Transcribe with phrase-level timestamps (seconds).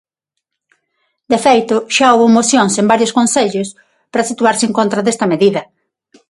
[1.31, 3.69] De feito, xa houbo mocións en varios concellos
[4.11, 5.61] para situarse en contra desta medida.